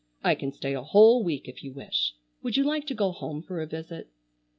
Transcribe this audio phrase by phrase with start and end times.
[0.23, 2.15] I can stay a whole week if you wish.
[2.41, 4.09] Would you like to go home for a visit?"